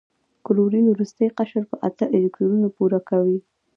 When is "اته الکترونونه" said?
1.87-2.67